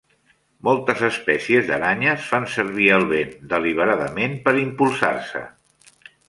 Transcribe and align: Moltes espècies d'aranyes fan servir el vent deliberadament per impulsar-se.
Moltes 0.67 1.01
espècies 1.07 1.67
d'aranyes 1.67 2.25
fan 2.29 2.47
servir 2.53 2.87
el 2.95 3.05
vent 3.11 3.37
deliberadament 3.53 4.35
per 4.49 4.55
impulsar-se. 4.63 5.45